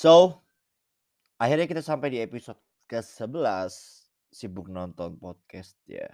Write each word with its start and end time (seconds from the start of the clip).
So, 0.00 0.40
akhirnya 1.36 1.68
kita 1.68 1.84
sampai 1.84 2.08
di 2.08 2.24
episode 2.24 2.56
ke-11 2.88 3.68
Sibuk 4.32 4.72
Nonton 4.72 5.20
Podcast 5.20 5.76
ya. 5.84 6.08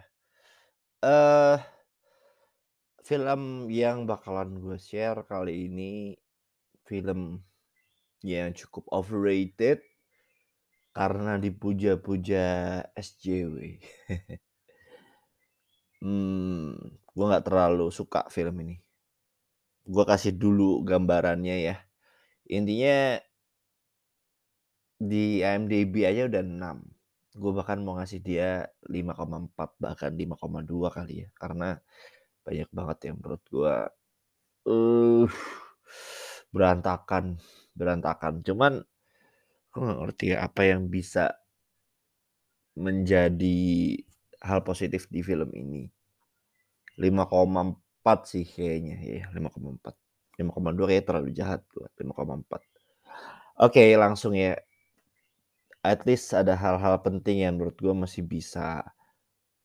Eh 1.07 1.59
film 3.07 3.71
yang 3.71 4.03
bakalan 4.03 4.59
gue 4.59 4.75
share 4.75 5.23
kali 5.31 5.71
ini 5.71 6.19
film 6.83 7.47
yang 8.27 8.51
cukup 8.59 8.91
overrated 8.91 9.79
karena 10.91 11.39
dipuja-puja 11.39 12.83
SJW. 12.91 13.55
hmm, 16.03 16.75
gue 16.91 17.25
nggak 17.31 17.47
terlalu 17.47 17.95
suka 17.95 18.27
film 18.35 18.67
ini. 18.67 18.83
Gue 19.87 20.03
kasih 20.03 20.35
dulu 20.35 20.83
gambarannya 20.83 21.71
ya. 21.71 21.79
Intinya 22.51 23.23
di 24.97 25.45
IMDb 25.45 26.09
aja 26.09 26.29
udah 26.29 26.43
6. 26.43 27.37
Gue 27.37 27.53
bahkan 27.53 27.79
mau 27.85 28.01
ngasih 28.01 28.21
dia 28.25 28.65
5,4 28.89 29.77
bahkan 29.77 30.13
5,2 30.13 30.89
kali 30.89 31.15
ya. 31.25 31.29
Karena 31.37 31.77
banyak 32.47 32.69
banget 32.73 32.99
yang 33.11 33.17
menurut 33.21 33.43
gue 33.53 33.77
uh, 34.73 35.25
berantakan, 36.55 37.37
berantakan. 37.77 38.41
Cuman 38.41 38.73
gue 39.73 39.81
gak 39.85 39.99
ngerti 40.01 40.25
ya 40.33 40.49
apa 40.49 40.63
yang 40.65 40.89
bisa 40.89 41.37
menjadi 42.77 44.01
hal 44.41 44.61
positif 44.65 45.09
di 45.13 45.21
film 45.21 45.53
ini. 45.53 45.89
5,4 46.97 47.53
sih 48.25 48.45
kayaknya 48.49 48.97
ya, 49.05 49.23
5,4. 49.37 49.93
5,2 50.41 50.89
kayak 50.89 51.05
terlalu 51.05 51.31
jahat 51.37 51.61
gue, 51.69 51.85
5,4. 52.01 52.65
Oke, 53.57 53.85
langsung 53.97 54.37
ya 54.37 54.57
at 55.87 56.03
least 56.03 56.35
ada 56.35 56.59
hal-hal 56.59 56.99
penting 56.99 57.47
yang 57.47 57.55
menurut 57.55 57.79
gue 57.79 57.95
masih 57.95 58.27
bisa 58.27 58.83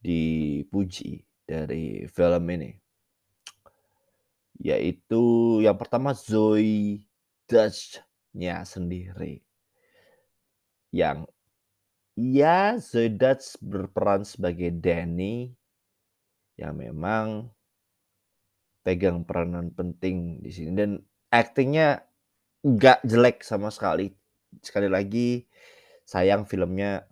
dipuji 0.06 1.26
dari 1.50 2.06
film 2.06 2.46
ini. 2.54 2.78
Yaitu 4.62 5.58
yang 5.66 5.74
pertama 5.78 6.14
Zoe 6.14 7.02
Dutch-nya 7.50 8.62
sendiri. 8.62 9.42
Yang 10.94 11.26
ya 12.14 12.78
Zoe 12.78 13.10
Dutch 13.10 13.58
berperan 13.58 14.22
sebagai 14.22 14.70
Danny 14.70 15.50
yang 16.62 16.78
memang 16.78 17.50
pegang 18.86 19.26
peranan 19.26 19.74
penting 19.74 20.42
di 20.42 20.54
sini 20.54 20.78
dan 20.78 21.02
aktingnya 21.34 22.06
nggak 22.62 23.02
jelek 23.02 23.42
sama 23.42 23.74
sekali. 23.74 24.14
Sekali 24.62 24.92
lagi 24.92 25.42
sayang 26.12 26.44
filmnya. 26.44 27.08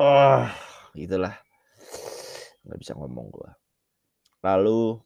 Oh 0.00 0.48
itulah. 0.96 1.36
Nggak 2.64 2.80
bisa 2.80 2.96
ngomong 2.96 3.28
gua. 3.28 3.52
Lalu 4.40 4.96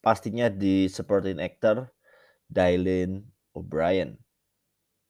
pastinya 0.00 0.48
di 0.48 0.88
supporting 0.88 1.36
actor 1.44 1.92
Dylan 2.48 3.20
O'Brien. 3.52 4.16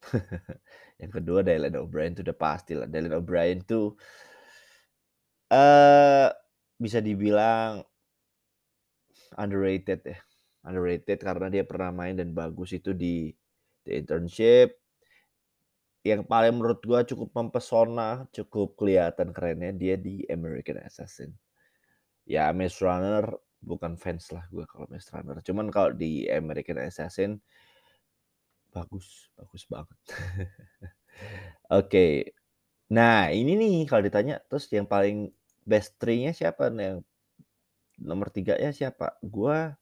Yang 1.01 1.11
kedua 1.23 1.39
Dylan 1.47 1.79
O'Brien 1.79 2.11
itu 2.11 2.27
udah 2.27 2.35
pasti 2.35 2.75
lah. 2.75 2.91
Dylan 2.91 3.15
O'Brien 3.15 3.63
tuh 3.63 3.95
uh, 5.55 6.27
bisa 6.75 6.99
dibilang 6.99 7.87
underrated 9.39 10.03
ya. 10.03 10.19
Underrated 10.67 11.23
karena 11.23 11.47
dia 11.47 11.63
pernah 11.63 11.95
main 11.95 12.19
dan 12.19 12.35
bagus 12.35 12.75
itu 12.75 12.91
di 12.91 13.31
The 13.87 13.95
Internship 13.95 14.86
yang 16.07 16.23
paling 16.23 16.55
menurut 16.55 16.79
gua 16.87 17.03
cukup 17.03 17.29
mempesona, 17.35 18.23
cukup 18.31 18.79
kelihatan 18.79 19.35
kerennya 19.35 19.75
dia 19.75 19.95
di 19.99 20.23
American 20.31 20.79
Assassin. 20.81 21.35
Ya 22.23 22.51
Maze 22.55 22.79
Runner 22.79 23.27
bukan 23.59 23.99
fans 23.99 24.31
lah 24.31 24.47
gua 24.47 24.63
kalau 24.69 24.87
Maze 24.87 25.11
Runner. 25.11 25.43
Cuman 25.43 25.67
kalau 25.67 25.91
di 25.91 26.25
American 26.31 26.79
Assassin 26.79 27.39
bagus, 28.71 29.27
bagus 29.35 29.63
banget. 29.67 29.97
Oke. 31.75 31.87
Okay. 31.87 32.13
Nah, 32.87 33.27
ini 33.35 33.59
nih 33.59 33.83
kalau 33.83 33.99
ditanya 34.07 34.39
terus 34.47 34.71
yang 34.71 34.87
paling 34.87 35.27
best 35.67 35.99
three-nya 35.99 36.31
siapa 36.31 36.71
nih? 36.71 36.95
Yang 36.95 36.99
nomor 37.99 38.27
tiga 38.31 38.55
ya 38.55 38.71
siapa? 38.71 39.19
Gua 39.19 39.75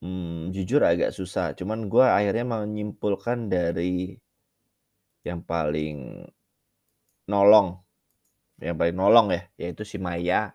hmm, 0.00 0.54
jujur 0.56 0.80
agak 0.80 1.12
susah. 1.12 1.52
Cuman 1.52 1.92
gua 1.92 2.16
akhirnya 2.16 2.46
menyimpulkan 2.48 3.52
dari 3.52 4.16
yang 5.22 5.40
paling 5.42 6.26
nolong 7.30 7.78
yang 8.62 8.78
paling 8.78 8.94
nolong 8.94 9.34
ya 9.34 9.42
yaitu 9.58 9.82
si 9.82 9.98
Maya 9.98 10.54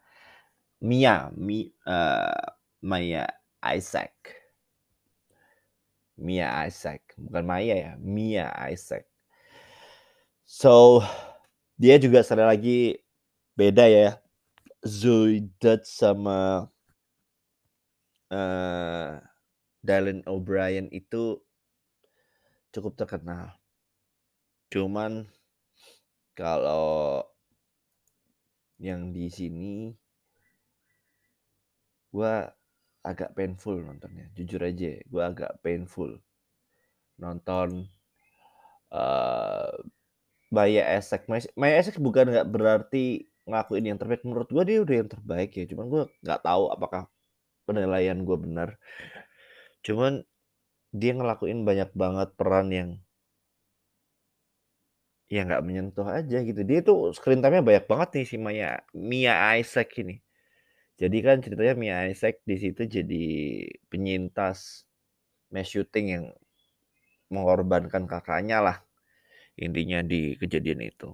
Mia 0.78 1.34
Mi, 1.34 1.74
uh, 1.90 2.54
Maya 2.86 3.26
Isaac. 3.66 4.14
Mia 6.18 6.50
Isaac 6.66 7.14
bukan 7.18 7.46
Maya 7.46 7.76
ya 7.78 7.92
Mia 7.98 8.50
Isaac. 8.70 9.06
So 10.46 11.02
dia 11.78 11.98
juga 12.02 12.22
sekali 12.26 12.46
lagi 12.46 12.80
beda 13.58 13.86
ya 13.90 14.18
Zoe 14.86 15.46
Dutch 15.58 15.90
sama 15.90 16.70
uh, 18.30 19.12
Dylan 19.82 20.22
O'Brien 20.30 20.90
itu 20.94 21.42
cukup 22.74 22.98
terkenal 22.98 23.57
Cuman 24.68 25.24
kalau 26.36 27.24
yang 28.78 29.10
di 29.10 29.32
sini 29.32 29.90
gua 32.14 32.52
agak 33.02 33.34
painful 33.34 33.80
nontonnya. 33.80 34.28
Jujur 34.36 34.62
aja, 34.62 35.00
gua 35.08 35.32
agak 35.32 35.64
painful 35.64 36.20
nonton 37.18 37.88
uh, 38.94 39.74
Maya 40.54 40.84
Esek. 41.00 41.26
Maya 41.32 41.76
Esek 41.80 41.98
bukan 41.98 42.30
nggak 42.30 42.50
berarti 42.52 43.26
ngelakuin 43.48 43.88
yang 43.88 43.98
terbaik. 44.00 44.22
Menurut 44.28 44.52
gua 44.52 44.64
dia 44.68 44.84
udah 44.84 44.96
yang 45.00 45.10
terbaik 45.10 45.52
ya. 45.56 45.66
Cuman 45.66 45.86
gua 45.88 46.04
nggak 46.22 46.42
tahu 46.44 46.64
apakah 46.76 47.08
penilaian 47.64 48.20
gua 48.28 48.38
benar. 48.38 48.70
Cuman 49.82 50.28
dia 50.92 51.16
ngelakuin 51.16 51.64
banyak 51.64 51.92
banget 51.96 52.30
peran 52.36 52.68
yang 52.72 52.90
Ya 55.28 55.44
nggak 55.44 55.64
menyentuh 55.68 56.08
aja 56.08 56.38
gitu. 56.40 56.62
Dia 56.64 56.80
tuh 56.88 57.12
screen 57.12 57.44
time-nya 57.44 57.64
banyak 57.70 57.86
banget 57.92 58.10
nih 58.16 58.26
si 58.32 58.36
Maya 58.40 58.80
Mia 58.96 59.36
Isaac 59.60 59.92
ini. 60.00 60.16
Jadi 61.02 61.18
kan 61.26 61.38
ceritanya 61.44 61.76
Mia 61.78 61.98
Isaac 62.12 62.36
di 62.50 62.56
situ 62.64 62.82
jadi 62.88 63.26
penyintas 63.92 64.88
mass 65.54 65.70
shooting 65.74 66.08
yang 66.16 66.26
mengorbankan 67.34 68.04
kakaknya 68.12 68.58
lah 68.64 68.78
intinya 69.60 70.00
di 70.12 70.36
kejadian 70.42 70.82
itu. 70.92 71.10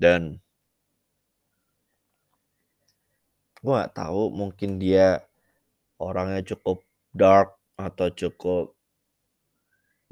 Dan 0.00 0.40
gue 3.62 3.72
nggak 3.76 3.94
tahu 4.00 4.22
mungkin 4.40 4.70
dia 4.82 5.06
orangnya 6.08 6.42
cukup 6.50 6.78
dark 7.20 7.50
atau 7.86 8.08
cukup 8.20 8.64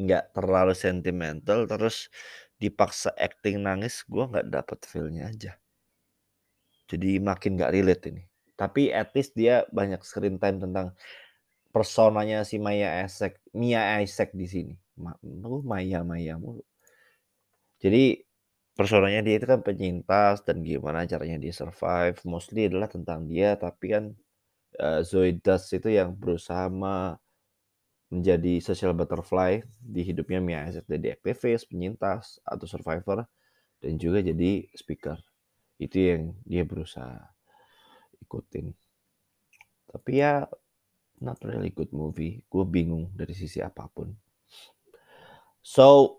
nggak 0.00 0.24
terlalu 0.36 0.74
sentimental 0.84 1.68
terus 1.70 2.08
dipaksa 2.60 3.10
acting 3.16 3.64
nangis 3.64 4.04
gue 4.04 4.20
nggak 4.20 4.52
dapet 4.52 4.78
feelnya 4.84 5.32
aja. 5.32 5.52
Jadi 6.86 7.16
makin 7.16 7.56
nggak 7.56 7.72
relate 7.72 8.04
ini. 8.12 8.22
Tapi 8.54 8.92
at 8.92 9.16
least 9.16 9.32
dia 9.32 9.64
banyak 9.72 10.04
screen 10.04 10.36
time 10.36 10.60
tentang 10.60 10.92
personanya 11.72 12.44
si 12.44 12.60
Maya 12.60 13.00
Isaac 13.00 13.40
Mia 13.56 14.04
Isaac 14.04 14.36
di 14.36 14.44
sini. 14.44 14.74
Ma 15.00 15.16
Maya 15.64 16.04
Maya 16.04 16.36
mulu. 16.36 16.60
Jadi 17.80 18.20
personanya 18.76 19.24
dia 19.24 19.40
itu 19.40 19.48
kan 19.48 19.64
penyintas 19.64 20.44
dan 20.44 20.60
gimana 20.60 21.08
caranya 21.08 21.40
dia 21.40 21.54
survive. 21.56 22.20
Mostly 22.28 22.68
adalah 22.68 22.92
tentang 22.92 23.24
dia 23.24 23.56
tapi 23.56 23.96
kan 23.96 24.04
uh, 24.76 25.00
Zoe 25.00 25.40
Dust 25.40 25.72
itu 25.72 25.88
yang 25.88 26.12
berusaha 26.12 26.68
menjadi 28.10 28.58
social 28.58 28.90
butterfly 28.90 29.62
di 29.78 30.02
hidupnya 30.02 30.42
Mia 30.42 30.66
Isaac 30.66 30.84
jadi 30.90 31.14
aktivis, 31.14 31.62
penyintas, 31.62 32.42
atau 32.42 32.66
survivor, 32.66 33.22
dan 33.78 33.96
juga 33.96 34.18
jadi 34.18 34.66
speaker. 34.74 35.16
Itu 35.78 35.96
yang 35.96 36.22
dia 36.42 36.66
berusaha 36.66 37.30
ikutin. 38.18 38.74
Tapi 39.90 40.12
ya, 40.18 40.42
not 41.22 41.38
really 41.46 41.70
good 41.70 41.94
movie. 41.94 42.42
Gue 42.50 42.66
bingung 42.66 43.14
dari 43.14 43.32
sisi 43.32 43.62
apa 43.62 43.86
pun. 43.86 44.10
So, 45.62 46.18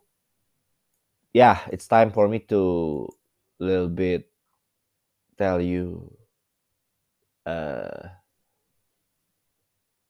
yeah, 1.35 1.59
it's 1.75 1.91
time 1.91 2.15
for 2.15 2.31
me 2.31 2.39
to 2.47 3.05
little 3.59 3.91
bit 3.91 4.31
tell 5.37 5.59
you 5.59 6.07
uh, 7.45 8.15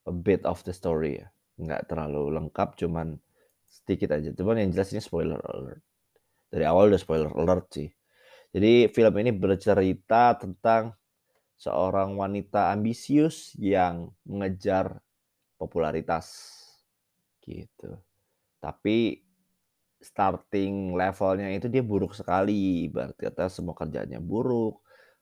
a 0.05 0.13
bit 0.13 0.45
of 0.45 0.63
the 0.63 0.73
story 0.73 1.19
nggak 1.61 1.85
terlalu 1.85 2.33
lengkap, 2.33 2.73
cuman 2.81 3.15
sedikit 3.69 4.17
aja. 4.17 4.33
Cuman 4.33 4.59
yang 4.59 4.73
jelas 4.73 4.91
ini 4.91 4.99
spoiler 4.99 5.37
alert. 5.37 5.85
Dari 6.51 6.65
awal 6.67 6.91
udah 6.91 6.99
spoiler 6.99 7.31
alert 7.31 7.71
sih. 7.71 7.89
Jadi 8.51 8.91
film 8.91 9.13
ini 9.23 9.31
bercerita 9.31 10.35
tentang 10.35 10.91
seorang 11.55 12.17
wanita 12.19 12.73
ambisius 12.73 13.55
yang 13.55 14.11
mengejar 14.27 14.99
popularitas, 15.55 16.57
gitu. 17.45 17.95
Tapi 18.59 19.21
starting 20.01 20.97
levelnya 20.97 21.53
itu 21.53 21.69
dia 21.69 21.85
buruk 21.85 22.17
sekali, 22.17 22.89
ibarat 22.89 23.13
kata 23.13 23.47
semua 23.47 23.77
kerjaannya 23.77 24.17
buruk, 24.17 24.81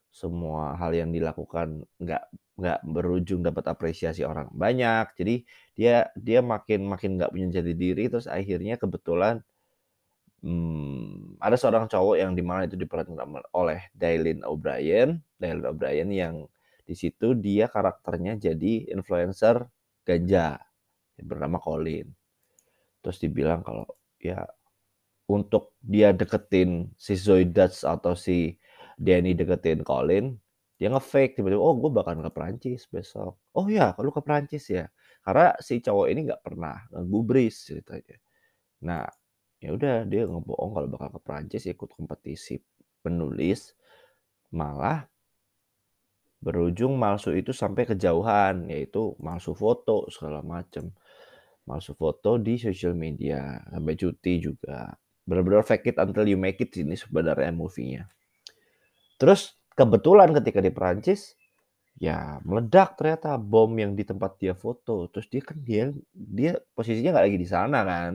semua 0.09 0.75
hal 0.75 0.91
yang 0.93 1.09
dilakukan 1.13 1.85
nggak 2.01 2.23
nggak 2.59 2.79
berujung 2.83 3.39
dapat 3.45 3.65
apresiasi 3.71 4.27
orang 4.27 4.51
banyak. 4.51 5.15
Jadi 5.15 5.35
dia 5.77 6.11
dia 6.17 6.39
makin 6.43 6.89
makin 6.89 7.15
nggak 7.17 7.31
punya 7.31 7.47
jati 7.61 7.73
diri, 7.77 8.11
terus 8.11 8.27
akhirnya 8.27 8.75
kebetulan, 8.75 9.39
mmm, 10.43 11.39
ada 11.39 11.55
seorang 11.55 11.87
cowok 11.87 12.15
yang 12.19 12.31
di 12.35 12.43
mana 12.43 12.67
itu 12.67 12.75
diperankan 12.75 13.47
oleh 13.55 13.87
Dylan 13.95 14.43
O'Brien 14.43 15.19
Dylan 15.39 15.63
O'Brien 15.71 16.09
yang 16.11 16.35
di 16.83 16.95
situ 16.97 17.37
dia 17.37 17.69
karakternya 17.71 18.35
jadi 18.35 18.91
influencer 18.91 19.63
ganja, 20.03 20.59
bernama 21.15 21.61
Colin. 21.61 22.09
Terus 22.99 23.17
dibilang 23.23 23.63
kalau, 23.63 23.87
ya 24.19 24.43
untuk 25.29 25.77
dia 25.79 26.11
deketin 26.11 26.91
si 26.99 27.15
Dutch 27.47 27.85
atau 27.85 28.17
si 28.17 28.58
Danny 28.99 29.31
deketin 29.39 29.81
Colin, 29.87 30.35
dia 30.75 30.91
nge-fake 30.91 31.39
tiba-tiba, 31.39 31.59
"Oh, 31.63 31.75
gue 31.79 31.91
bakal 31.91 32.19
ke 32.19 32.31
Perancis 32.35 32.83
besok." 32.91 33.39
"Oh 33.55 33.67
ya, 33.71 33.95
lu 34.03 34.11
ke 34.11 34.19
Perancis 34.19 34.67
ya?" 34.67 34.91
Karena 35.23 35.55
si 35.63 35.79
cowok 35.79 36.07
ini 36.11 36.19
nggak 36.27 36.43
pernah 36.43 36.75
ngegubris 36.91 37.55
ceritanya. 37.71 38.17
Nah, 38.87 39.05
ya 39.63 39.69
udah 39.75 39.95
dia 40.07 40.23
ngebohong 40.27 40.71
kalau 40.75 40.87
bakal 40.91 41.09
ke 41.15 41.21
Perancis 41.23 41.63
ikut 41.67 41.89
kompetisi 41.95 42.59
penulis, 43.03 43.75
malah 44.55 45.07
berujung 46.39 46.95
malsu 46.95 47.35
itu 47.35 47.51
sampai 47.51 47.83
kejauhan, 47.87 48.67
yaitu 48.71 49.15
malsu 49.19 49.51
foto 49.55 50.07
segala 50.11 50.39
macem. 50.43 50.91
Malsu 51.67 51.93
foto 51.95 52.39
di 52.39 52.55
sosial 52.59 52.95
media, 52.95 53.59
sampai 53.71 53.93
cuti 53.99 54.33
juga. 54.41 54.95
Bener-bener 55.27 55.61
fake 55.67 55.93
it 55.93 55.97
until 56.01 56.25
you 56.25 56.39
make 56.39 56.59
it 56.63 56.71
ini 56.79 56.95
sebenarnya 56.97 57.51
movie-nya. 57.53 58.07
Terus 59.19 59.41
kebetulan 59.75 60.31
ketika 60.31 60.59
di 60.63 60.71
Perancis, 60.71 61.35
ya 61.99 62.39
meledak 62.47 62.95
ternyata 62.99 63.35
bom 63.39 63.71
yang 63.77 63.93
di 63.99 64.03
tempat 64.07 64.39
dia 64.41 64.55
foto. 64.57 65.07
Terus 65.11 65.27
dia 65.33 65.41
kan 65.45 65.57
dia 65.63 65.83
dia 66.13 66.53
posisinya 66.75 67.11
nggak 67.19 67.25
lagi 67.27 67.39
di 67.39 67.49
sana 67.49 67.79
kan. 67.87 68.13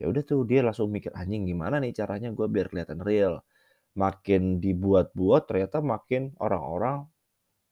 Ya 0.00 0.06
udah 0.10 0.22
tuh 0.26 0.42
dia 0.50 0.60
langsung 0.66 0.88
mikir, 0.94 1.12
"Anjing 1.16 1.44
gimana 1.50 1.76
nih 1.82 1.92
caranya 1.96 2.30
gue 2.34 2.46
biar 2.50 2.68
kelihatan 2.72 3.00
real?" 3.04 3.42
Makin 3.98 4.60
dibuat-buat 4.64 5.42
ternyata 5.50 5.78
makin 5.84 6.32
orang-orang 6.40 7.06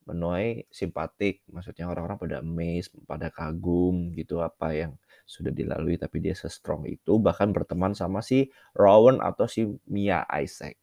menuai 0.08 0.66
simpatik, 0.70 1.42
maksudnya 1.50 1.90
orang-orang 1.90 2.18
pada 2.22 2.36
amazed, 2.44 2.94
pada 3.10 3.28
kagum 3.34 4.14
gitu 4.14 4.38
apa 4.40 4.70
yang 4.74 4.92
sudah 5.26 5.50
dilalui 5.50 5.98
tapi 5.98 6.22
dia 6.22 6.34
se-strong 6.38 6.86
itu, 6.86 7.18
bahkan 7.18 7.50
berteman 7.56 7.92
sama 7.98 8.22
si 8.22 8.48
Rowan 8.78 9.18
atau 9.22 9.46
si 9.50 9.66
Mia 9.90 10.22
Isaac. 10.30 10.76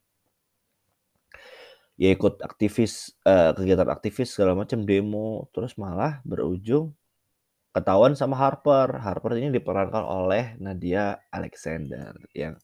Ya 1.98 2.10
ikut 2.10 2.42
aktivis, 2.42 3.14
eee, 3.22 3.54
kegiatan 3.54 3.86
aktivis 3.86 4.34
segala 4.34 4.58
macam, 4.66 4.82
demo, 4.82 5.46
terus 5.54 5.78
malah 5.78 6.18
berujung 6.26 6.90
ketahuan 7.76 8.14
sama 8.18 8.36
Harper. 8.38 8.98
Harper 9.02 9.38
ini 9.40 9.54
diperankan 9.54 10.04
oleh 10.04 10.54
Nadia 10.60 11.18
Alexander 11.32 12.14
yang 12.34 12.58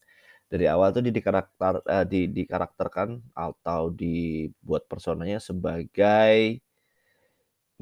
dari 0.53 0.67
awal 0.71 0.95
tuh 0.95 1.03
dia 1.07 1.15
dikarakter 1.15 1.83
eee, 1.87 2.05
di 2.11 2.21
dikarakterkan 2.45 3.21
atau 3.35 3.91
dibuat 3.95 4.87
personanya 4.91 5.39
sebagai, 5.43 6.61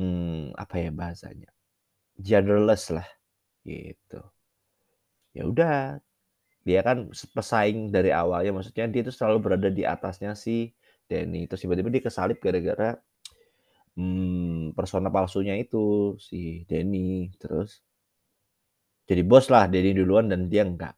mmm, 0.00 0.55
apa 0.62 0.75
ya 0.85 0.91
bahasanya, 0.95 1.50
genderless 2.21 2.91
lah, 2.95 3.09
gitu. 3.67 4.21
Ya 5.37 5.45
udah, 5.45 6.00
dia 6.67 6.81
kan 6.87 7.11
pesaing 7.37 7.91
dari 7.95 8.11
awalnya, 8.15 8.53
maksudnya 8.56 8.87
dia 8.91 9.03
tuh 9.06 9.15
selalu 9.17 9.39
berada 9.45 9.69
di 9.73 9.85
atasnya 9.87 10.35
si 10.39 10.73
Danny, 11.09 11.49
terus 11.49 11.65
tiba-tiba 11.65 11.89
dia 11.89 12.03
kesalip 12.05 12.39
gara-gara, 12.39 12.95
mmm, 13.97 14.77
persona 14.77 15.09
palsunya 15.09 15.57
itu, 15.57 16.15
si 16.21 16.63
Danny, 16.69 17.33
terus 17.41 17.81
jadi 19.09 19.25
bos 19.25 19.49
lah, 19.49 19.65
Danny 19.73 19.97
duluan 19.97 20.29
dan 20.29 20.53
dia 20.53 20.69
enggak. 20.69 20.93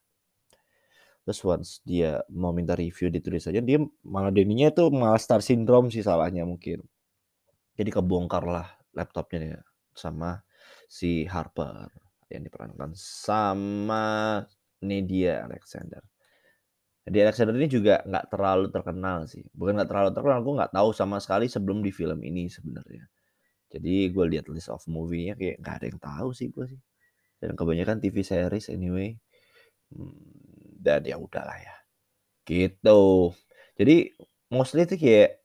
Terus 1.23 1.39
once 1.47 1.71
dia 1.87 2.19
mau 2.35 2.51
minta 2.51 2.75
review 2.75 3.07
ditulis 3.07 3.47
aja, 3.47 3.63
dia 3.63 3.79
malah 4.03 4.35
Danny-nya 4.35 4.75
tuh 4.75 4.91
malah 4.91 5.21
star 5.23 5.39
syndrome 5.47 5.95
sih 5.95 6.03
salahnya 6.03 6.43
mungkin. 6.43 6.83
Jadi 7.79 7.91
kebongkarlah 7.95 8.67
laptopnya 8.99 9.39
dia 9.39 9.59
sama 9.95 10.43
si 10.91 11.23
Harper 11.31 11.87
yang 12.27 12.43
diperankan 12.43 12.91
sama 12.99 14.43
Nadia 14.83 15.47
Alexander. 15.47 16.03
Nadia 17.11 17.27
Alexander 17.27 17.59
ini 17.59 17.67
juga 17.67 17.95
nggak 18.07 18.27
terlalu 18.31 18.67
terkenal 18.71 19.27
sih, 19.27 19.43
bukan 19.51 19.83
nggak 19.83 19.91
terlalu 19.91 20.11
terkenal, 20.15 20.39
gue 20.47 20.55
nggak 20.63 20.73
tahu 20.79 20.91
sama 20.95 21.19
sekali 21.19 21.51
sebelum 21.51 21.83
di 21.83 21.91
film 21.91 22.23
ini 22.23 22.47
sebenarnya. 22.47 23.03
Jadi 23.73 24.11
gue 24.15 24.25
lihat 24.31 24.47
list 24.53 24.71
of 24.71 24.83
movie-nya 24.91 25.35
kayak 25.39 25.59
nggak 25.63 25.75
ada 25.83 25.87
yang 25.91 26.01
tahu 26.03 26.29
sih 26.37 26.49
gue 26.55 26.67
sih. 26.71 26.81
Dan 27.43 27.55
kebanyakan 27.59 27.99
TV 28.03 28.17
series 28.25 28.69
anyway. 28.73 29.17
Mmm, 29.95 30.15
dan 30.81 31.03
ya 31.07 31.17
udahlah 31.21 31.59
ya, 31.61 31.77
gitu. 32.49 33.33
Jadi 33.79 34.13
mostly 34.53 34.85
itu 34.89 34.97
kayak 35.01 35.43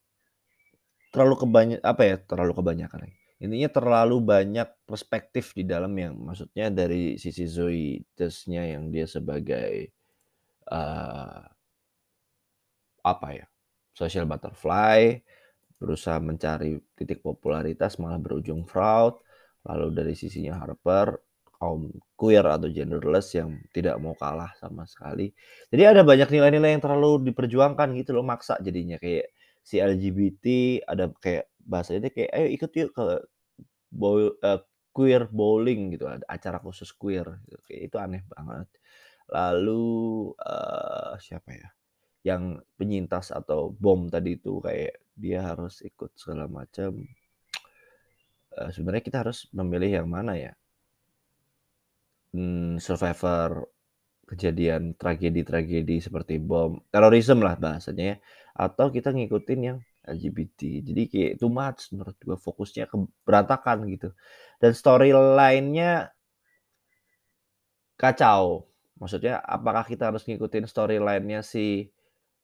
terlalu 1.14 1.36
kebanya 1.48 1.78
apa 1.86 2.04
ya, 2.08 2.16
terlalu 2.22 2.54
kebanyakan 2.58 3.00
lagi, 3.08 3.18
intinya 3.40 3.70
terlalu 3.72 4.18
banyak 4.24 4.68
perspektif 4.90 5.54
di 5.56 5.64
dalam 5.68 5.94
yang 5.96 6.14
maksudnya 6.18 6.68
dari 6.74 7.16
sisi 7.22 7.46
Zoe 7.48 8.04
Deschanel 8.18 8.66
yang 8.80 8.84
dia 8.92 9.06
sebagai, 9.08 9.92
eee 10.70 11.55
apa 13.06 13.28
ya, 13.38 13.46
social 13.94 14.26
butterfly, 14.30 15.22
berusaha 15.82 16.20
mencari 16.24 16.80
titik 16.98 17.22
popularitas 17.26 17.98
malah 18.02 18.20
berujung 18.22 18.64
fraud. 18.68 19.20
Lalu 19.68 19.88
dari 19.98 20.14
sisinya 20.18 20.58
Harper, 20.62 21.18
kaum 21.58 21.90
queer 22.20 22.46
atau 22.48 22.70
genderless 22.72 23.34
yang 23.38 23.58
tidak 23.76 23.98
mau 24.04 24.14
kalah 24.18 24.52
sama 24.60 24.86
sekali. 24.90 25.32
Jadi 25.74 25.84
ada 25.88 26.02
banyak 26.06 26.30
nilai-nilai 26.34 26.78
yang 26.78 26.84
terlalu 26.86 27.32
diperjuangkan 27.34 27.94
gitu 28.00 28.14
loh, 28.18 28.26
maksa 28.28 28.58
jadinya. 28.64 28.98
Kayak 29.02 29.32
si 29.66 29.80
LGBT 29.82 30.46
ada 30.88 31.10
kayak 31.22 31.50
bahasanya 31.66 32.10
kayak, 32.14 32.32
"Ayo 32.36 32.48
ikut 32.54 32.72
yuk 32.78 32.92
ke 32.96 33.06
bow 33.94 34.18
eee, 34.44 34.60
queer 34.96 35.28
bowling," 35.32 35.96
gitu, 35.98 36.06
ada 36.10 36.24
acara 36.30 36.60
khusus 36.64 36.92
queer 36.96 37.26
gitu, 37.50 37.58
itu 37.72 37.98
aneh 38.02 38.24
banget. 38.32 38.68
Lalu, 39.32 40.34
eee, 40.40 41.14
siapa 41.24 41.52
ya, 41.56 41.70
yang 42.30 42.44
penyintas 42.78 43.26
atau 43.40 43.60
bom 43.84 44.02
tadi 44.14 44.32
itu 44.40 44.54
kayak 44.66 44.94
dia 45.24 45.40
harus 45.50 45.76
ikut 45.90 46.12
segala 46.22 46.46
macam. 46.50 46.92
Eee, 48.58 48.70
sebenarnya 48.76 49.04
kita 49.08 49.18
harus 49.24 49.40
memilih 49.58 49.92
yang 50.04 50.08
mana 50.16 50.34
ya? 50.46 50.52
Mmm, 52.36 52.78
survivor 52.84 53.50
kejadian 54.30 54.84
tragedi-tragedi 55.02 55.98
seperti 56.02 56.36
bom, 56.42 56.72
terorisme 56.94 57.42
lah 57.48 57.56
bahasanya 57.66 58.06
ya, 58.12 58.18
atau 58.66 58.88
kita 58.96 59.10
ngikutin 59.16 59.60
yang 59.70 59.78
LGBT. 60.06 60.62
Jadi 60.88 61.02
kayak 61.12 61.34
too 61.42 61.52
much 61.54 61.82
menurut 61.94 62.18
gue, 62.28 62.38
fokusnya 62.48 62.86
ke 62.92 62.98
berantakan 63.28 63.78
gitu. 63.94 64.10
Dan 64.62 64.72
storyline-nya 64.76 65.92
kacau. 68.00 68.68
Maksudnya 69.00 69.44
apakah 69.44 69.84
kita 69.84 70.12
harus 70.12 70.24
ngikutin 70.28 70.66
storyline-nya 70.72 71.44
si, 71.44 71.92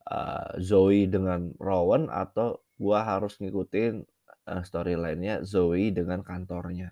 eee, 0.10 0.50
Zoe 0.64 1.02
dengan 1.10 1.52
Rowan 1.62 2.10
atau 2.12 2.62
gua 2.82 3.00
harus 3.06 3.38
ngikutin, 3.42 3.94
eee, 4.50 4.62
storyline-nya 4.68 5.36
Zoe 5.46 5.92
dengan 5.94 6.22
kantornya. 6.26 6.90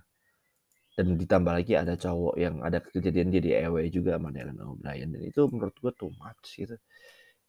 Dan 0.97 1.15
ditambah 1.15 1.53
lagi 1.63 1.73
ada 1.79 1.95
cowok 1.95 2.35
yang 2.35 2.55
ada 2.59 2.83
kejadian 2.83 3.31
dia 3.31 3.41
di-EW 3.45 3.77
juga 3.87 4.19
sama 4.19 4.29
Dylan 4.35 4.59
O'Brien 4.59 5.09
dan 5.15 5.21
itu 5.23 5.47
menurut 5.47 5.75
gua 5.79 5.93
too 5.95 6.11
much 6.19 6.59
gitu. 6.59 6.75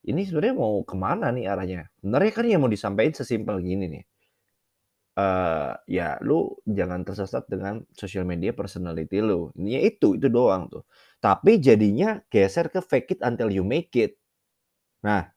Ini 0.06 0.20
sebenarnya 0.28 0.56
mau 0.58 0.80
ke 0.86 0.96
mana 0.98 1.28
nih 1.34 1.46
arahnya? 1.52 1.82
Sebenarnya 2.00 2.32
kan 2.36 2.46
yang 2.48 2.60
mau 2.64 2.72
disampaikan 2.72 3.14
sesimpel 3.16 3.58
gini 3.64 3.86
nih, 3.90 4.04
eee, 5.18 5.70
ya 5.90 6.08
lu 6.24 6.54
jangan 6.66 7.02
tersesat 7.06 7.44
dengan 7.50 7.82
sosial 7.94 8.24
media 8.28 8.52
personality 8.56 9.18
lu, 9.22 9.50
intinya 9.58 9.80
itu, 9.86 10.08
itu 10.18 10.28
doang 10.30 10.66
tuh. 10.72 10.82
Tapi 11.22 11.60
jadinya 11.60 12.18
geser 12.32 12.66
ke 12.72 12.80
fake 12.84 13.18
it 13.18 13.20
until 13.26 13.50
you 13.52 13.62
make 13.66 13.92
it. 13.98 14.16
Nah, 15.06 15.28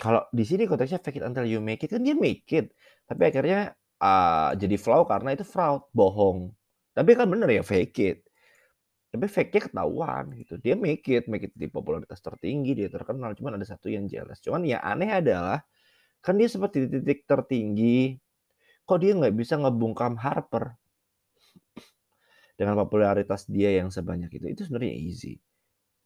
kalau 0.00 0.24
di 0.32 0.44
sini 0.48 0.64
konteksnya 0.64 1.04
fake 1.04 1.20
it 1.20 1.24
until 1.28 1.44
you 1.44 1.60
make 1.60 1.84
it, 1.84 1.92
kan 1.92 2.00
dia 2.00 2.16
make 2.16 2.48
it, 2.48 2.72
tapi 3.04 3.28
akhirnya, 3.28 3.76
eee, 4.00 4.50
jadi 4.56 4.76
flaw 4.80 5.04
karena 5.04 5.36
itu 5.36 5.44
fraud, 5.44 5.84
bohong. 5.92 6.56
Tapi 6.96 7.12
kan 7.12 7.28
bener 7.28 7.52
ya 7.52 7.60
fake 7.60 7.98
it. 8.00 8.18
Tapi 9.10 9.26
fake-nya 9.26 9.66
ketahuan 9.66 10.30
gitu. 10.38 10.54
Dia 10.62 10.78
make 10.78 11.02
it, 11.10 11.26
make 11.26 11.50
it 11.50 11.52
di 11.52 11.66
popularitas 11.66 12.22
tertinggi, 12.22 12.78
dia 12.78 12.88
terkenal, 12.88 13.34
cuman 13.34 13.58
ada 13.58 13.66
satu 13.66 13.90
yang 13.90 14.06
jealous. 14.06 14.38
Cuman 14.38 14.62
yang 14.64 14.80
aneh 14.80 15.10
adalah, 15.10 15.60
kan 16.24 16.38
dia 16.38 16.46
seperti 16.46 16.86
di 16.86 17.02
titik 17.02 17.26
tertinggi, 17.26 18.16
kok 18.86 18.98
dia 19.02 19.12
nggak 19.18 19.34
bisa 19.34 19.58
ngebungkam 19.58 20.14
Harper? 20.14 20.78
Dengan 22.54 22.78
popularitas 22.78 23.50
dia 23.50 23.82
yang 23.82 23.90
sebanyak 23.90 24.30
itu, 24.30 24.46
itu 24.46 24.62
sebenarnya 24.68 24.94
easy. 24.94 25.34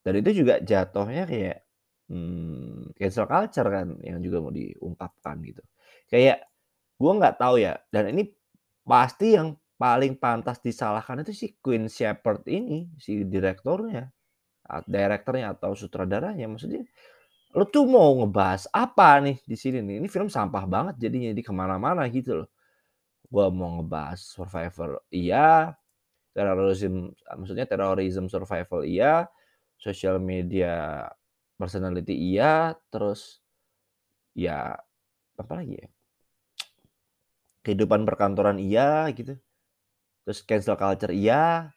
Dan 0.00 0.24
itu 0.24 0.44
juga 0.44 0.60
jatuhnya 0.64 1.28
kayak, 1.28 1.63
mmm, 2.12 2.94
cancel 2.98 3.26
culture 3.30 3.68
kan 3.70 3.88
yang 4.04 4.20
juga 4.24 4.38
mau 4.44 4.52
diungkapkan 4.54 5.36
gitu. 5.46 5.62
Kayak, 6.12 6.46
gua 7.00 7.12
nggak 7.20 7.36
tahu 7.42 7.56
ya, 7.62 7.76
dan 7.94 8.12
ini 8.14 8.30
pasti 8.86 9.36
yang 9.38 9.56
paling 9.80 10.16
pantas 10.20 10.58
disalahkan 10.64 11.22
itu 11.26 11.32
si 11.36 11.46
Queen 11.62 11.88
Shepherd 11.90 12.44
ini, 12.50 12.88
si 13.00 13.24
direkturnya, 13.28 14.10
direkturnya 14.88 15.54
atau 15.58 15.72
sutradaranya. 15.78 16.46
Maksudnya, 16.50 16.84
lu 17.56 17.64
tuh 17.70 17.86
mau 17.90 18.12
ngebahas 18.24 18.68
apa 18.74 19.20
nih 19.24 19.38
di 19.46 19.56
sini 19.58 19.80
nih? 19.84 19.96
Ini 20.04 20.08
film 20.12 20.28
sampah 20.32 20.64
banget 20.68 20.96
jadinya, 21.02 21.32
di 21.36 21.42
ke 21.46 21.52
mana-mana 21.54 22.04
gitu 22.12 22.44
loh. 22.44 22.48
Gua 23.32 23.48
mau 23.54 23.80
ngebahas 23.82 24.20
survivor 24.22 25.02
iya, 25.14 25.74
terorism 26.36 27.12
maksudnya 27.38 27.66
terorism 27.70 28.26
survival 28.32 28.82
iya, 28.88 29.26
social 29.80 30.18
media 30.22 31.06
personality 31.60 32.14
iya, 32.34 32.74
terus 32.92 33.40
ya 34.34 34.76
apalagi 35.38 35.74
ya? 35.82 35.88
Kehidupan 37.64 38.04
perkantoran 38.08 38.58
iya 38.60 39.08
gitu. 39.16 39.34
Terus 40.24 40.40
cancel 40.48 40.76
culture 40.80 41.12
iya. 41.14 41.72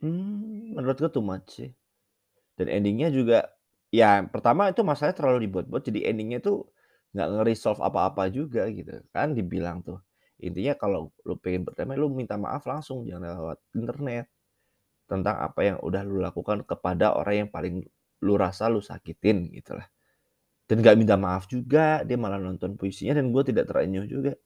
Mmm, 0.00 0.72
menurut 0.76 0.96
gua 0.96 1.10
too 1.12 1.20
much 1.24 1.46
sih. 1.60 1.70
Dan 2.58 2.68
ending-nya 2.72 3.08
juga 3.12 3.48
ya 3.92 4.22
pertama 4.28 4.70
itu 4.72 4.82
masalahnya 4.86 5.16
terlalu 5.18 5.38
dibuat-buat, 5.48 5.82
jadi 5.88 6.00
ending-nya 6.12 6.40
tuh 6.44 6.68
nggak 7.16 7.28
nge-resolve 7.34 7.80
apa-apa 7.84 8.30
juga 8.32 8.68
gitu. 8.72 8.92
Kan 9.14 9.34
dibilang 9.38 9.82
tuh, 9.86 9.98
intinya 10.40 10.74
kalau 10.78 11.10
lu 11.28 11.36
pengen 11.42 11.62
berdamai, 11.68 11.96
lu 12.00 12.08
minta 12.12 12.36
maaf 12.40 12.64
langsung, 12.68 13.04
jangan 13.08 13.34
lewat 13.38 13.58
internet. 13.76 14.26
Tentang 15.10 15.36
apa 15.42 15.60
yang 15.66 15.78
udah 15.82 16.02
lu 16.06 16.22
lakukan 16.22 16.62
kepada 16.62 17.18
orang 17.18 17.46
yang 17.46 17.50
paling 17.50 17.82
lu 18.22 18.34
rasa 18.38 18.70
lu 18.70 18.78
sakitin 18.78 19.50
gitulah. 19.50 19.88
Dan 20.70 20.86
nggak 20.86 20.96
minta 21.00 21.18
maaf 21.18 21.50
juga, 21.50 22.06
dia 22.06 22.14
malah 22.14 22.38
nonton 22.38 22.78
puisinya 22.78 23.18
dan 23.18 23.34
gua 23.34 23.42
tidak 23.42 23.66
terenyuh 23.70 24.06
juga. 24.06 24.38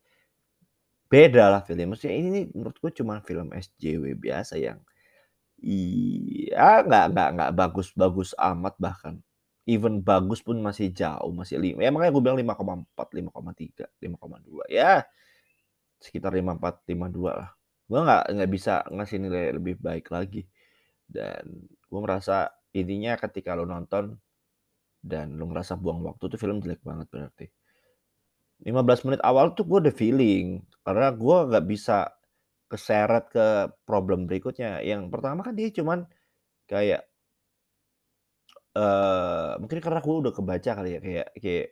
Bedalah 1.12 1.62
film 1.68 1.92
maksudnya 1.94 2.16
ini 2.16 2.40
menurut 2.56 2.76
gua 2.80 2.90
cuman 2.90 3.21
film 3.23 3.52
SJW 3.52 4.16
biasa 4.18 4.56
yang 4.56 4.80
iya 5.62 6.85
nggak 6.85 7.06
nggak 7.14 7.28
nggak 7.37 7.52
bagus-bagus 7.56 8.33
amat 8.40 8.75
bahkan. 8.80 9.16
Even 9.68 10.00
bagus 10.04 10.40
pun 10.44 10.61
masih 10.61 10.92
jauh, 10.92 11.33
masih 11.33 11.56
lim 11.62 11.76
ya 11.80 11.90
makanya 11.94 12.12
gua 12.16 12.23
bilang 12.25 12.40
5,4, 12.40 13.09
5,3, 13.16 13.85
5,2 14.00 14.64
ya 14.73 15.04
sekitar 16.00 16.33
54, 16.37 16.85
52 16.88 17.33
lah. 17.33 17.50
Gua 17.88 18.00
nggak 18.06 18.25
nggak 18.37 18.50
bisa 18.52 18.75
ngasih 18.92 19.18
nilai 19.21 19.44
lebih 19.56 19.75
baik 19.80 20.09
lagi. 20.12 20.44
Dan 21.14 21.44
gua 21.87 22.00
merasa 22.02 22.50
intinya 22.75 23.14
ketika 23.23 23.54
lu 23.54 23.64
nonton 23.71 24.18
dan 25.04 25.26
lu 25.38 25.44
ngerasa 25.50 25.78
buang 25.78 26.00
waktu 26.09 26.25
tuh 26.33 26.40
film 26.40 26.59
jelek 26.64 26.83
banget 26.83 27.06
berarti. 27.12 27.47
15 28.64 29.02
menit 29.06 29.21
awal 29.26 29.52
tuh 29.56 29.66
gua 29.68 29.78
udah 29.85 29.94
feeling, 29.94 30.62
karena 30.87 31.09
gua 31.14 31.44
nggak 31.50 31.66
bisa 31.68 32.09
keseret 32.71 33.25
ke 33.35 33.47
problem 33.88 34.26
berikutnya. 34.30 34.80
Yang 34.83 35.11
pertama 35.12 35.40
kan 35.47 35.54
dia 35.59 35.68
cuman 35.71 36.06
kayak 36.71 37.06
eee, 38.75 39.50
mungkin 39.62 39.78
karena 39.85 40.00
gua 40.02 40.14
udah 40.23 40.33
kebaca 40.35 40.71
kali 40.78 40.90
ya, 40.99 41.00
kayak 41.06 41.28
kayak 41.42 41.66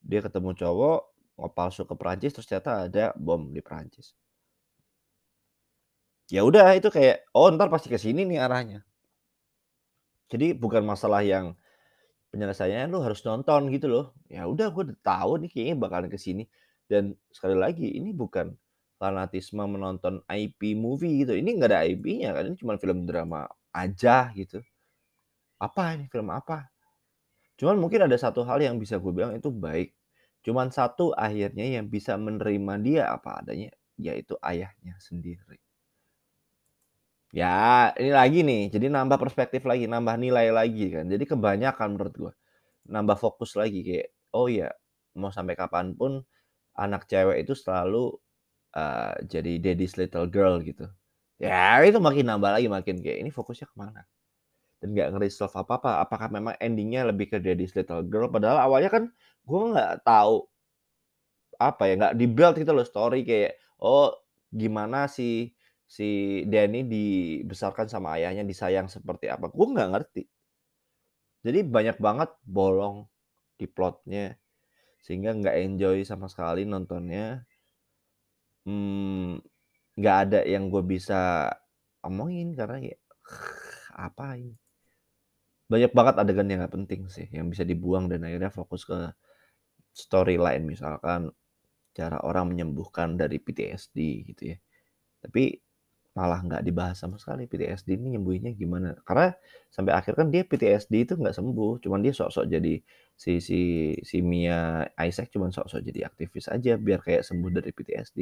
dia 0.00 0.20
ketemu 0.24 0.50
cowok, 0.60 1.00
ngepalsu 1.40 1.82
ke 1.88 1.94
Perancis, 2.00 2.32
terus 2.36 2.46
ternyata 2.48 2.72
ada 2.88 3.04
bom 3.16 3.42
di 3.52 3.60
Perancis. 3.60 4.16
Ya 6.30 6.42
udah 6.42 6.74
itu 6.74 6.90
kayak, 6.90 7.22
oh 7.38 7.46
entar 7.46 7.70
pasti 7.70 7.86
ke 7.86 7.98
sini 8.02 8.26
nih 8.26 8.42
arahnya. 8.42 8.82
Jadi 10.30 10.58
bukan 10.58 10.82
masalah 10.82 11.22
yang 11.22 11.54
penyelesaiannya 12.34 12.90
lu 12.92 13.00
harus 13.04 13.22
nonton 13.26 13.70
gitu 13.74 13.86
loh. 13.90 14.06
Ya 14.30 14.46
udah 14.48 14.70
gua 14.74 14.90
udah 14.90 14.98
tahu 15.04 15.32
nih 15.46 15.50
kayaknya 15.52 15.76
bakalan 15.80 16.08
ke 16.12 16.18
sini. 16.20 16.44
Dan 16.90 17.14
sekali 17.32 17.56
lagi 17.58 17.88
ini 17.98 18.10
bukan 18.14 18.54
fanatisme 19.00 19.62
menonton 19.66 20.22
IP 20.30 20.74
movie 20.78 21.24
gitu, 21.26 21.34
ini 21.36 21.58
nggak 21.58 21.70
ada 21.74 21.80
IP-nya 21.84 22.30
kan, 22.36 22.44
ini 22.48 22.56
cuman 22.56 22.76
film 22.80 22.98
drama 23.04 23.44
aja 23.74 24.30
gitu. 24.38 24.62
Apa 25.60 25.96
ini, 25.96 26.06
film 26.12 26.28
apa? 26.32 26.68
Cuman 27.60 27.76
mungkin 27.80 28.06
ada 28.06 28.16
satu 28.18 28.42
hal 28.48 28.60
yang 28.62 28.76
bisa 28.82 28.98
gue 29.02 29.12
bilang 29.14 29.34
itu 29.36 29.50
baik, 29.52 29.92
cuman 30.46 30.70
satu 30.72 31.12
akhirnya 31.16 31.66
yang 31.80 31.86
bisa 31.90 32.16
menerima 32.20 32.74
dia 32.84 33.04
apa 33.12 33.42
adanya, 33.44 33.70
yaitu 34.00 34.36
ayahnya 34.44 34.96
sendiri. 35.02 35.58
Ya, 37.36 37.92
ini 38.00 38.10
lagi 38.16 38.38
nih, 38.48 38.72
jadi 38.72 38.86
nambah 38.88 39.18
perspektif 39.20 39.62
lagi, 39.68 39.84
nambah 39.84 40.16
nilai 40.16 40.48
lagi 40.58 40.88
kan. 40.94 41.04
Jadi 41.12 41.24
kebanyakan 41.28 41.88
menurut 41.96 42.14
gua. 42.16 42.32
Nambah 42.88 43.16
fokus 43.20 43.56
lagi 43.60 43.80
kayak, 43.88 44.08
oh 44.36 44.48
ya, 44.52 44.68
mau 45.16 45.32
sampai 45.32 45.56
kapan 45.58 45.96
pun 45.96 46.22
anak 46.76 47.08
cewek 47.10 47.44
itu 47.48 47.52
selalu, 47.56 48.12
eee, 48.76 49.14
jadi 49.32 49.52
daddy's 49.64 49.96
little 50.00 50.28
girl 50.30 50.60
gitu. 50.64 50.88
Ya 51.42 51.80
itu 51.84 51.98
makin 52.02 52.26
nambah 52.30 52.52
lagi, 52.60 52.68
makin 52.72 53.00
kayak 53.04 53.18
ini 53.26 53.30
fokusnya 53.34 53.68
ke 53.72 53.76
mana? 53.80 54.02
Dan 54.82 54.94
nggak 54.96 55.08
nge-resolve 55.16 55.54
apa-apa. 55.56 56.04
Apakah 56.06 56.28
memang 56.32 56.54
ending-nya 56.60 57.08
lebih 57.10 57.32
ke 57.32 57.38
daddy's 57.42 57.74
little 57.78 58.04
girl, 58.06 58.28
padahal 58.32 58.60
awalnya 58.62 58.90
kan 58.92 59.04
gua 59.48 59.62
nggak 59.76 59.92
tahu 60.06 60.46
apa 61.56 61.82
ya, 61.88 61.92
nggak 61.96 62.14
di-build 62.20 62.54
gitu 62.60 62.72
loh 62.76 62.84
story 62.84 63.24
kayak, 63.24 63.56
oh 63.80 64.12
gimana 64.52 65.08
si 65.08 65.55
si 65.86 66.42
Danny 66.50 66.82
dibesarkan 66.86 67.86
sama 67.86 68.18
ayahnya, 68.18 68.42
disayang 68.42 68.90
seperti 68.90 69.30
apa, 69.30 69.46
gua 69.50 69.66
nggak 69.70 69.90
ngerti. 69.94 70.22
Jadi 71.46 71.62
banyak 71.62 71.96
banget 72.02 72.30
bolong 72.42 73.06
di 73.54 73.66
plot-nya, 73.70 74.34
sehingga 75.00 75.30
nggak 75.38 75.56
enjoy 75.62 76.02
sama 76.02 76.26
sekali 76.26 76.66
nontonnya. 76.66 77.46
Mmm, 78.66 79.38
nggak 79.98 80.16
ada 80.26 80.40
yang 80.42 80.68
gua 80.68 80.82
bisa 80.82 81.50
omongin 82.02 82.54
karena 82.58 82.78
ya 82.94 82.98
apa 84.06 84.36
ini. 84.38 84.58
Banyak 85.66 85.92
banget 85.94 86.14
adegan 86.22 86.46
yang 86.50 86.62
nggak 86.62 86.74
penting 86.78 87.02
sih, 87.10 87.26
yang 87.34 87.50
bisa 87.50 87.66
dibuang 87.66 88.06
dan 88.06 88.22
akhirnya 88.26 88.50
fokus 88.54 88.86
ke 88.86 89.10
storyline, 89.94 90.62
misalkan 90.62 91.30
cara 91.96 92.20
orang 92.22 92.52
menyembuhkan 92.52 93.16
dari 93.16 93.40
PTSD 93.40 93.98
gitu 94.30 94.42
ya. 94.54 94.58
Tapi 95.24 95.65
malah 96.16 96.40
nggak 96.40 96.62
dibahas 96.64 96.96
sama 96.98 97.20
sekali 97.20 97.44
PTSD 97.44 97.94
ini 98.00 98.16
nyembuhinnya 98.16 98.52
gimana. 98.56 98.96
Karena 99.04 99.36
sampai 99.68 99.92
akhir 99.94 100.16
kan 100.18 100.28
dia 100.32 100.42
PTSD 100.48 100.94
itu 101.06 101.14
nggak 101.20 101.36
sembuh, 101.36 101.84
cuman 101.84 102.00
dia 102.04 102.12
sok-sok 102.16 102.46
jadi 102.48 102.74
si 103.16 103.38
si 103.44 103.60
si 104.00 104.18
Mia 104.24 104.88
Isaac 104.96 105.28
cuman 105.34 105.52
sok-sok 105.52 105.80
jadi 105.84 106.08
aktivis 106.08 106.48
aja 106.48 106.74
biar 106.80 107.00
kayak 107.04 107.22
sembuh 107.28 107.50
dari 107.52 107.70
PTSD. 107.76 108.18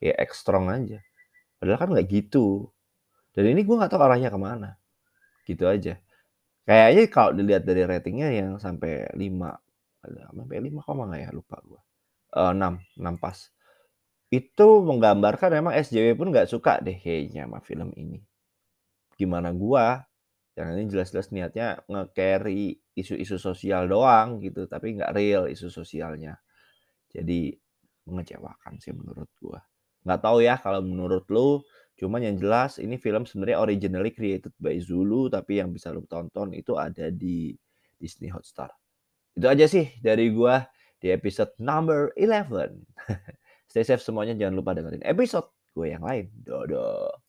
Kayak 0.00 0.16
act 0.28 0.34
strong 0.38 0.66
aja. 0.70 0.98
Padahal 1.60 1.78
kan 1.82 1.88
nggak 1.96 2.08
gitu. 2.12 2.68
Dan 3.36 3.52
ini 3.52 3.62
gua 3.66 3.84
nggak 3.86 3.92
tahu 3.96 4.02
arahnya 4.04 4.30
ke 4.34 4.38
mana. 4.40 4.70
Gitu 5.48 5.64
aja. 5.68 5.98
Kayaknya 6.68 7.04
kalau 7.12 7.32
dilihat 7.38 7.62
dari 7.66 7.82
ratingnya 7.86 8.28
yang 8.34 8.50
sampai 8.62 9.10
5, 9.14 9.54
sampai 10.06 10.58
5 10.62 10.80
koma 10.86 11.08
nggak 11.10 11.22
ya? 11.26 11.30
Lupa 11.34 11.56
gua. 11.66 11.80
Eee, 12.36 12.52
6, 12.56 12.74
6 12.98 13.16
pas. 13.22 13.38
Itu 14.26 14.82
menggambarkan 14.82 15.54
memang 15.62 15.72
SJW 15.78 16.18
pun 16.18 16.34
nggak 16.34 16.50
suka 16.50 16.82
deh 16.82 16.98
kayaknya 16.98 17.46
sama 17.46 17.62
film 17.62 17.94
ini. 17.94 18.18
Gimana 19.14 19.54
gua, 19.54 20.02
yang 20.58 20.74
ini 20.74 20.90
jelas-jelas 20.90 21.30
niatnya 21.30 21.86
nge-carry 21.86 22.74
isu-isu 22.98 23.38
sosial 23.38 23.86
doang 23.86 24.42
gitu, 24.42 24.66
tapi 24.66 24.98
nggak 24.98 25.14
real 25.14 25.46
isu 25.46 25.70
sosialnya. 25.70 26.42
Jadi 27.14 27.54
mengecewakan 28.10 28.82
sih 28.82 28.90
menurut 28.90 29.30
gua. 29.38 29.62
Nggak 30.02 30.20
tahu 30.22 30.38
ya 30.42 30.58
kalau 30.58 30.82
menurut 30.82 31.26
lu, 31.30 31.62
cuman 31.94 32.26
yang 32.26 32.36
jelas 32.38 32.82
ini 32.82 32.98
film 32.98 33.30
sebenarnya 33.30 33.62
originally 33.62 34.10
created 34.10 34.54
by 34.58 34.74
Zulu, 34.82 35.30
tapi 35.30 35.62
yang 35.62 35.70
bisa 35.70 35.94
lu 35.94 36.02
tonton 36.10 36.50
itu 36.50 36.74
ada 36.74 37.14
di 37.14 37.54
Disney 37.94 38.34
Hotstar. 38.34 38.74
Itu 39.38 39.46
aja 39.46 39.70
sih 39.70 39.86
dari 40.02 40.34
gua 40.34 40.66
di 40.98 41.14
episode 41.14 41.54
number 41.62 42.10
11. 42.18 42.74
Stay 43.66 43.82
safe 43.82 44.02
semuanya, 44.02 44.34
jangan 44.38 44.54
lupa 44.58 44.74
dengerin 44.78 45.02
episode 45.02 45.50
gue 45.76 45.86
yang 45.92 46.04
lain. 46.04 46.30
Dadah. 46.46 47.25